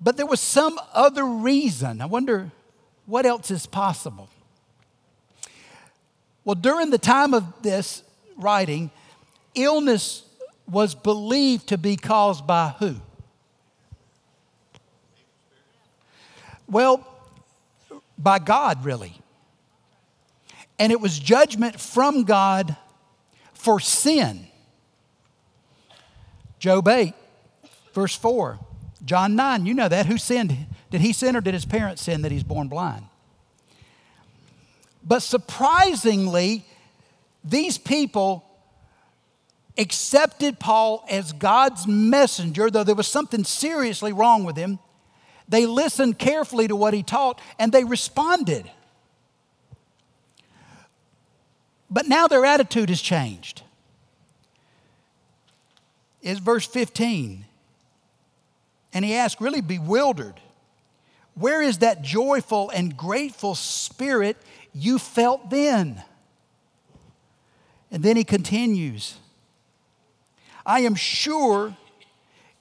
[0.00, 2.00] But there was some other reason.
[2.00, 2.52] I wonder
[3.06, 4.28] what else is possible.
[6.44, 8.02] Well, during the time of this
[8.36, 8.90] writing,
[9.54, 10.24] illness
[10.68, 12.96] was believed to be caused by who?
[16.68, 17.06] Well,
[18.16, 19.14] by God, really.
[20.78, 22.76] And it was judgment from God
[23.52, 24.46] for sin.
[26.58, 27.14] Job 8,
[27.92, 28.58] verse 4.
[29.04, 30.06] John 9, you know that.
[30.06, 30.66] Who sinned?
[30.90, 33.04] Did he sin or did his parents sin that he's born blind?
[35.02, 36.64] But surprisingly,
[37.44, 38.44] these people
[39.78, 44.78] accepted Paul as God's messenger, though there was something seriously wrong with him.
[45.48, 48.70] They listened carefully to what he taught and they responded.
[51.90, 53.62] But now their attitude has changed.
[56.22, 57.46] Is verse 15.
[58.92, 60.40] And he asked, really bewildered,
[61.34, 64.36] Where is that joyful and grateful spirit
[64.72, 66.02] you felt then?
[67.90, 69.16] And then he continues,
[70.64, 71.76] I am sure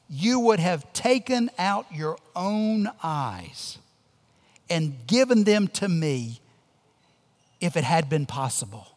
[0.10, 3.78] you would have taken out your own eyes
[4.70, 6.40] and given them to me
[7.62, 8.88] if it had been possible.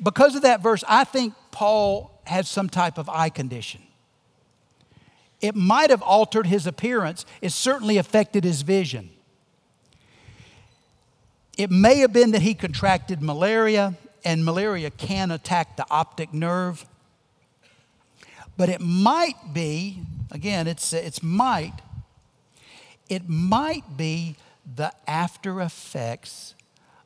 [0.00, 3.82] Because of that verse, I think Paul had some type of eye condition.
[5.40, 9.10] It might have altered his appearance, it certainly affected his vision.
[11.56, 16.84] It may have been that he contracted malaria, and malaria can attack the optic nerve.
[18.56, 21.74] But it might be, again, it's, it's might,
[23.08, 24.36] it might be
[24.74, 26.54] the after effects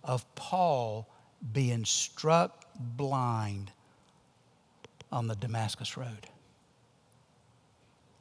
[0.02, 1.08] of Paul
[1.52, 3.72] being struck blind
[5.12, 6.26] on the Damascus Road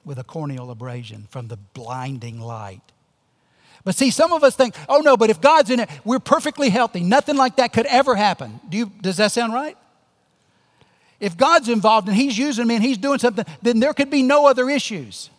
[0.04, 2.82] with a corneal abrasion from the blinding light.
[3.90, 6.70] But see, some of us think, oh no, but if God's in it, we're perfectly
[6.70, 7.02] healthy.
[7.02, 8.60] Nothing like that could ever happen.
[8.70, 9.76] Do you, does that sound right?
[11.20, 14.22] If God's involved and He's using me and He's doing something, then there could be
[14.22, 15.32] no other issues.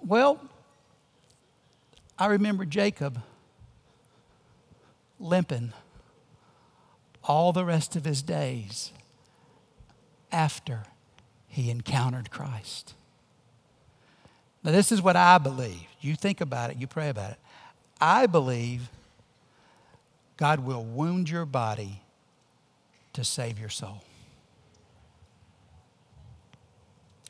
[0.00, 0.38] Well,
[2.18, 3.22] I remember Jacob
[5.18, 5.72] limping
[7.24, 8.92] all the rest of his days
[10.30, 10.82] after
[11.46, 12.92] he encountered Christ.
[14.62, 15.87] Now, this is what I believe.
[16.08, 17.36] You think about it, you pray about it.
[18.00, 18.88] I believe
[20.38, 22.00] God will wound your body
[23.12, 24.02] to save your soul.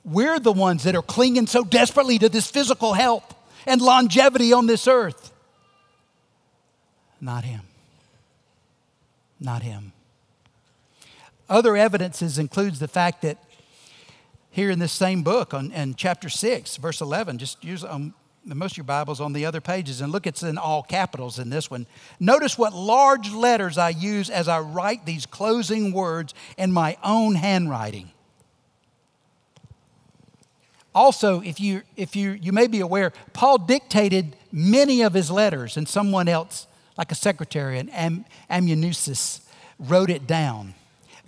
[0.04, 3.34] We're the ones that are clinging so desperately to this physical health
[3.66, 5.32] and longevity on this earth.
[7.20, 7.62] Not Him.
[9.40, 9.92] Not Him.
[11.48, 13.38] Other evidences includes the fact that
[14.52, 18.14] here in this same book, on, in chapter 6, verse 11, just use um,
[18.44, 21.50] most of your Bibles on the other pages and look, it's in all capitals in
[21.50, 21.86] this one.
[22.18, 27.34] Notice what large letters I use as I write these closing words in my own
[27.34, 28.10] handwriting.
[30.94, 35.76] Also, if you, if you, you may be aware, Paul dictated many of his letters,
[35.76, 36.66] and someone else,
[36.96, 38.24] like a secretary, an am,
[39.78, 40.74] wrote it down.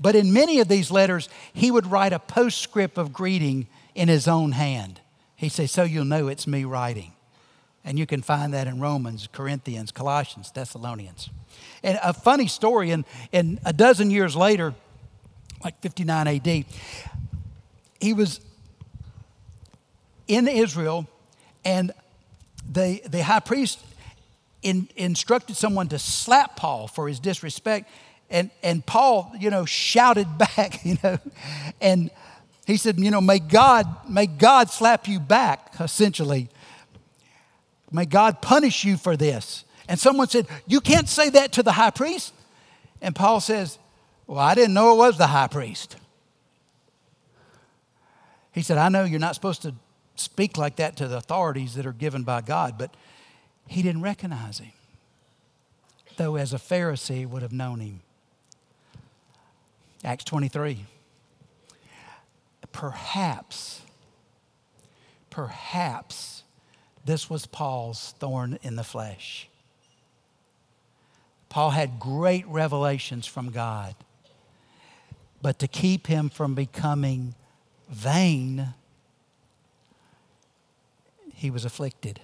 [0.01, 4.27] But in many of these letters, he would write a postscript of greeting in his
[4.27, 5.00] own hand.
[5.41, 7.13] He'd say, So you'll know it's me writing.
[7.83, 11.31] And you can find that in Romans, Corinthians, Colossians, Thessalonians.
[11.83, 14.75] And a funny story, and, in a dozen years later,
[15.65, 16.65] like 59 AD,
[18.01, 18.41] he was
[20.29, 21.09] in Israel,
[21.65, 21.91] and
[22.71, 23.79] the, the high priest
[24.61, 27.91] in, instructed someone to slap Paul for his disrespect.
[28.29, 31.19] And, and Paul, you know, shouted back, you know,
[31.81, 32.11] and
[32.71, 36.49] he said, you know, may God, may God slap you back, essentially.
[37.91, 39.65] May God punish you for this.
[39.89, 42.33] And someone said, You can't say that to the high priest.
[43.03, 43.79] And Paul says,
[44.29, 45.97] Well, I didn't know it was the high priest.
[48.53, 49.75] He said, I know you're not supposed to
[50.15, 52.95] speak like that to the authorities that are given by God, but
[53.67, 54.73] he didn't recognize him,
[56.17, 58.01] though as a Pharisee would have known him.
[60.05, 60.85] Acts 23.
[62.81, 63.83] Perhaps,
[65.29, 66.45] perhaps
[67.05, 69.51] this was Paul's thorn in the flesh.
[71.51, 73.95] Paul had great revelations from God,
[75.43, 77.35] but to keep him from becoming
[77.91, 78.73] vain,
[81.35, 82.21] he was afflicted.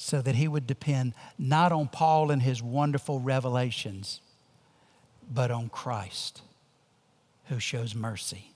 [0.00, 4.20] so that he would depend not on Paul and his wonderful revelations,
[5.28, 6.42] but on Christ
[7.46, 8.52] who shows mercy.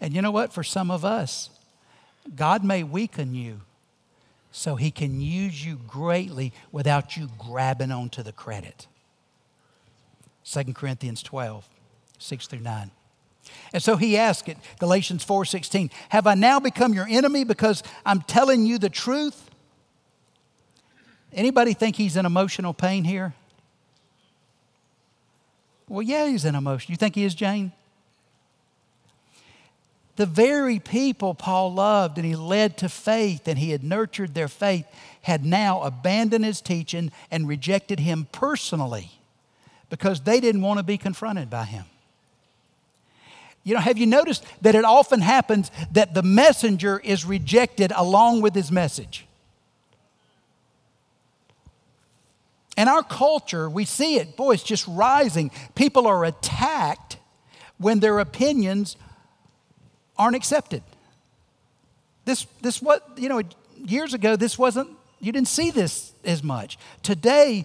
[0.00, 0.52] And you know what?
[0.52, 1.50] For some of us,
[2.34, 3.62] God may weaken you
[4.50, 8.86] so he can use you greatly without you grabbing onto the credit.
[10.44, 11.68] 2 Corinthians 12,
[12.18, 12.90] 6 through 9.
[13.72, 18.22] And so he asked it, Galatians 4:16, "Have I now become your enemy because I'm
[18.22, 19.50] telling you the truth?"
[21.32, 23.34] Anybody think he's in emotional pain here?
[25.88, 26.92] Well, yeah, he's in emotion.
[26.92, 27.72] You think he is, Jane?
[30.18, 34.48] The very people Paul loved and he led to faith and he had nurtured their
[34.48, 34.84] faith
[35.22, 39.12] had now abandoned his teaching and rejected him personally
[39.90, 41.84] because they didn't want to be confronted by him.
[43.62, 48.40] You know, have you noticed that it often happens that the messenger is rejected along
[48.40, 49.24] with his message?
[52.76, 55.52] In our culture, we see it, boy, it's just rising.
[55.76, 57.18] People are attacked
[57.76, 58.96] when their opinions
[60.18, 60.82] aren't accepted.
[62.24, 63.42] This, this what, you know,
[63.76, 64.90] years ago, this wasn't,
[65.20, 66.78] you didn't see this as much.
[67.02, 67.64] Today,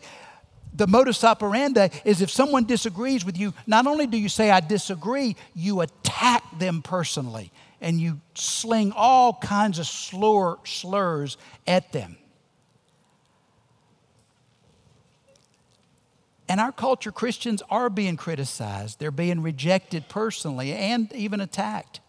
[0.73, 4.59] the modus operandi is if someone disagrees with you, not only do you say, I
[4.59, 7.51] disagree, you attack them personally
[7.81, 11.37] and you sling all kinds of slur, slurs
[11.67, 12.17] at them.
[16.49, 18.99] And our culture, Christians are being criticized.
[18.99, 21.99] They're being rejected personally and even attacked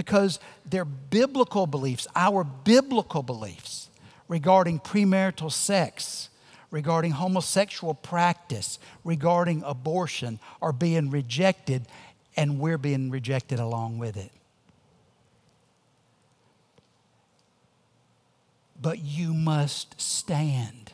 [0.00, 3.90] because their biblical beliefs, our biblical beliefs
[4.28, 6.30] regarding premarital sex,
[6.70, 11.86] regarding homosexual practice, regarding abortion, are being rejected,
[12.34, 14.30] and we're being rejected along with it.
[18.80, 20.92] But you must stand.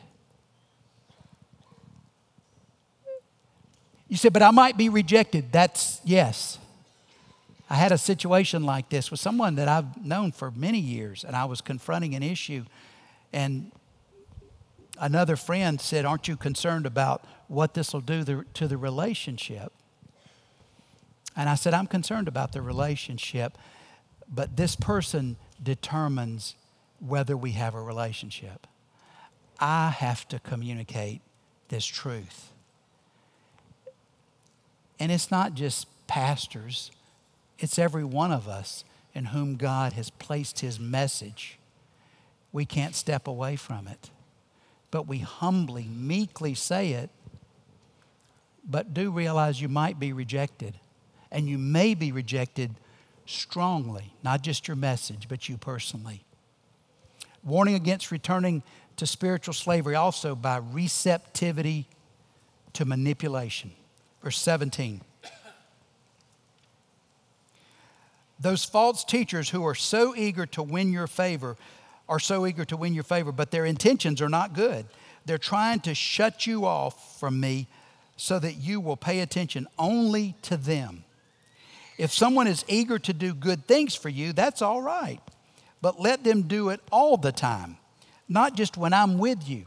[4.09, 5.53] You said, but I might be rejected.
[5.53, 6.59] That's yes.
[7.69, 11.35] I had a situation like this with someone that I've known for many years, and
[11.35, 12.63] I was confronting an issue.
[13.33, 13.71] And
[14.99, 19.73] another friend said, Aren't you concerned about what this will do to the relationship?
[21.35, 23.57] And I said, I'm concerned about the relationship,
[24.33, 26.55] but this person determines
[26.99, 28.65] whether we have a relationship.
[29.59, 31.21] I have to communicate
[31.69, 32.51] this truth.
[34.99, 36.91] And it's not just pastors,
[37.59, 38.83] it's every one of us
[39.13, 41.57] in whom God has placed his message.
[42.51, 44.09] We can't step away from it,
[44.91, 47.09] but we humbly, meekly say it.
[48.63, 50.75] But do realize you might be rejected,
[51.31, 52.75] and you may be rejected
[53.25, 56.23] strongly, not just your message, but you personally.
[57.43, 58.61] Warning against returning
[58.97, 61.87] to spiritual slavery also by receptivity
[62.73, 63.71] to manipulation.
[64.21, 65.01] Verse 17.
[68.39, 71.57] Those false teachers who are so eager to win your favor
[72.07, 74.85] are so eager to win your favor, but their intentions are not good.
[75.25, 77.67] They're trying to shut you off from me
[78.15, 81.03] so that you will pay attention only to them.
[81.97, 85.19] If someone is eager to do good things for you, that's all right.
[85.81, 87.77] But let them do it all the time,
[88.29, 89.65] not just when I'm with you.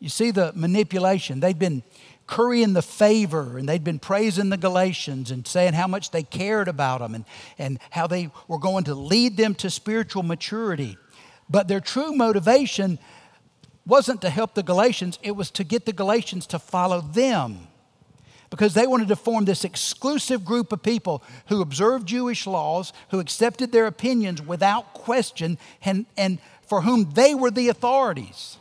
[0.00, 1.40] You see the manipulation.
[1.40, 1.82] They've been
[2.28, 6.68] currying the favor, and they'd been praising the Galatians and saying how much they cared
[6.68, 7.24] about them and,
[7.58, 10.96] and how they were going to lead them to spiritual maturity.
[11.50, 12.98] But their true motivation
[13.86, 17.66] wasn't to help the Galatians, it was to get the Galatians to follow them.
[18.50, 23.20] Because they wanted to form this exclusive group of people who observed Jewish laws, who
[23.20, 28.57] accepted their opinions without question, and, and for whom they were the authorities.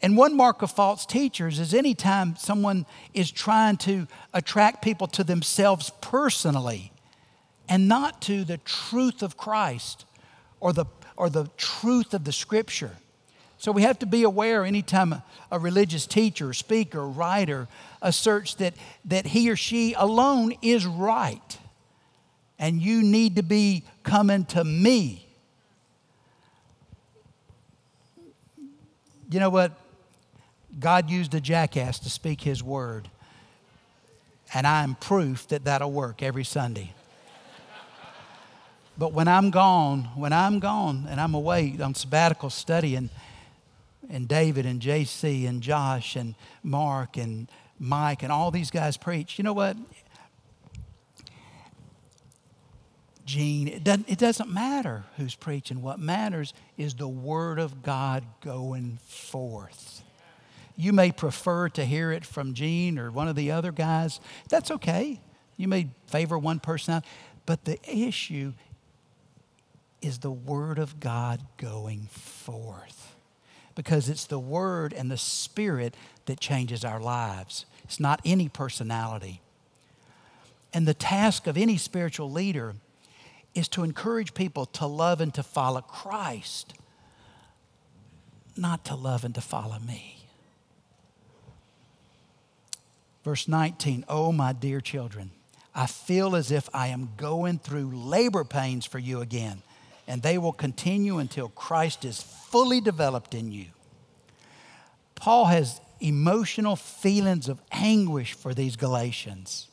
[0.00, 5.24] And one mark of false teachers is anytime someone is trying to attract people to
[5.24, 6.92] themselves personally
[7.68, 10.04] and not to the truth of Christ
[10.60, 10.86] or the,
[11.16, 12.92] or the truth of the scripture.
[13.58, 15.20] So we have to be aware anytime
[15.50, 17.66] a, religious teacher, speaker, writer
[18.00, 18.74] asserts that,
[19.06, 21.58] that he or she alone is right
[22.58, 25.26] and you need to be coming to me.
[29.30, 29.72] You know what?
[30.78, 33.08] God used a jackass to speak his word.
[34.54, 36.92] And I am proof that that'll work every Sunday.
[38.96, 43.10] But when I'm gone, when I'm gone and I'm away on sabbatical studying,
[44.10, 47.48] and David and JC and Josh and Mark and
[47.78, 49.76] Mike and all these guys preach, you know what?
[53.24, 53.68] Gene.
[53.68, 55.82] It doesn't, it doesn't matter who's preaching.
[55.82, 59.97] What matters is the Word of God going forth.
[60.80, 64.20] You may prefer to hear it from Gene or one of the other guys.
[64.48, 65.20] That's okay.
[65.56, 67.04] You may favor one person out.
[67.46, 68.52] But the issue
[70.00, 73.16] is the Word of God going forth.
[73.74, 77.66] Because it's the Word and the Spirit that changes our lives.
[77.82, 79.42] It's not any personality.
[80.72, 82.76] And the task of any spiritual leader
[83.52, 86.74] is to encourage people to love and to follow Christ,
[88.56, 90.17] not to love and to follow me.
[93.28, 95.30] Verse 19, oh, my dear children,
[95.74, 99.60] I feel as if I am going through labor pains for you again,
[100.06, 103.66] and they will continue until Christ is fully developed in you.
[105.14, 109.68] Paul has emotional feelings of anguish for these Galatians.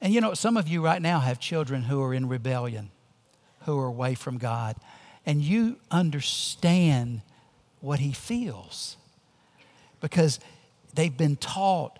[0.00, 2.92] And you know, some of you right now have children who are in rebellion,
[3.62, 4.76] who are away from God,
[5.26, 7.22] and you understand
[7.80, 8.96] what he feels
[10.00, 10.38] because
[10.94, 11.98] they've been taught,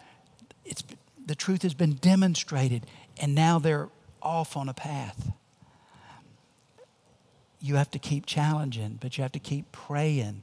[0.64, 0.82] it's,
[1.24, 2.86] the truth has been demonstrated,
[3.20, 3.88] and now they're
[4.22, 5.32] off on a path.
[7.60, 10.42] You have to keep challenging, but you have to keep praying.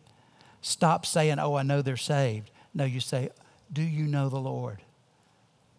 [0.61, 2.51] Stop saying, Oh, I know they're saved.
[2.73, 3.29] No, you say,
[3.71, 4.81] Do you know the Lord?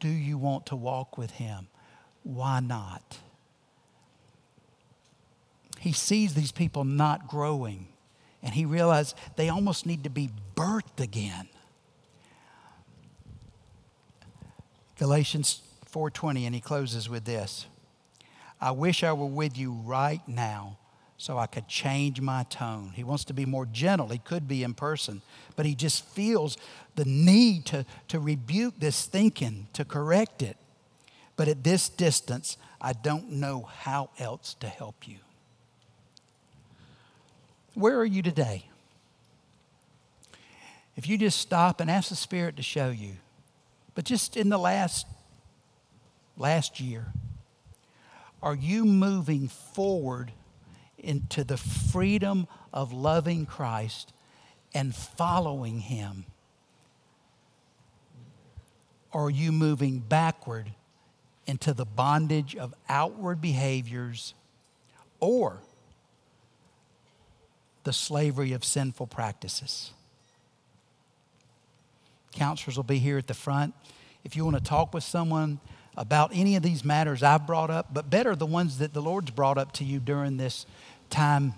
[0.01, 1.69] Do you want to walk with him?
[2.23, 3.19] Why not?
[5.79, 7.89] He sees these people not growing,
[8.43, 11.49] and he realizes they almost need to be birthed again.
[14.99, 17.67] Galatians 4:20 and he closes with this.
[18.61, 20.77] I wish I were with you right now
[21.17, 22.93] so I could change my tone.
[22.95, 24.09] He wants to be more gentle.
[24.09, 25.23] He could be in person,
[25.57, 26.57] but he just feels
[26.97, 30.57] the need to, to rebuke this thinking, to correct it.
[31.37, 35.19] But at this distance, I don't know how else to help you.
[37.75, 38.65] Where are you today?
[40.97, 43.13] If you just stop and ask the Spirit to show you,
[43.99, 45.09] but just in the last
[46.37, 47.07] last year,
[48.41, 50.31] are you moving forward
[50.97, 54.13] into the freedom of loving Christ
[54.73, 56.27] and following Him?
[59.13, 60.71] Or are you moving backward
[61.49, 64.33] into the bondage of outward behaviors
[65.19, 65.59] or
[67.83, 69.91] the slavery of sinful practices?
[72.33, 73.75] Counselors will be here at the front.
[74.25, 75.61] If you want to talk with someone
[75.97, 79.31] about any of these matters I've brought up, but better the ones that the Lord's
[79.31, 80.65] brought up to you during this
[81.11, 81.55] time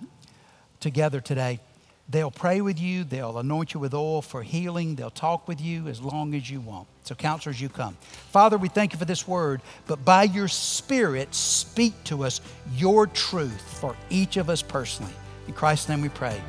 [0.81, 1.61] together today.
[2.09, 5.87] They'll pray with you, they'll anoint you with oil for healing, they'll talk with you
[5.87, 6.89] as long as you want.
[7.05, 7.97] So, counselors, you come.
[8.33, 12.41] Father, we thank you for this word, but by your Spirit, speak to us
[12.75, 15.13] your truth for each of us personally.
[15.47, 16.41] In Christ's name we pray.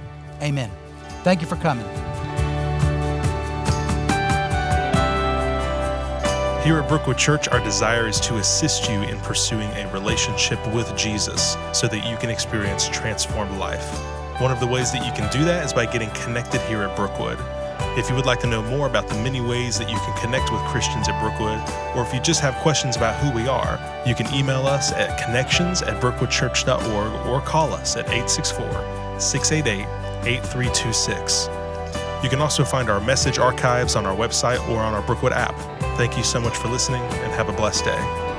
[0.41, 0.71] Amen.
[1.23, 1.85] Thank you for coming.
[6.63, 10.95] Here at Brookwood Church, our desire is to assist you in pursuing a relationship with
[10.95, 13.83] Jesus so that you can experience transformed life.
[14.39, 16.95] One of the ways that you can do that is by getting connected here at
[16.95, 17.39] Brookwood.
[17.97, 20.51] If you would like to know more about the many ways that you can connect
[20.51, 21.59] with Christians at Brookwood,
[21.95, 25.19] or if you just have questions about who we are, you can email us at
[25.19, 29.87] connections at brookwoodchurch.org or call us at 864 688
[30.27, 31.60] 8326.
[32.23, 35.57] You can also find our message archives on our website or on our Brookwood app.
[35.97, 38.30] Thank you so much for listening and have a blessed day.